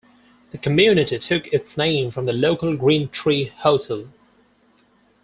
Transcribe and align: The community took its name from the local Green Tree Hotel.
The 0.49 0.57
community 0.57 1.19
took 1.19 1.45
its 1.53 1.77
name 1.77 2.09
from 2.09 2.25
the 2.25 2.33
local 2.33 2.75
Green 2.75 3.07
Tree 3.09 3.53
Hotel. 3.59 4.07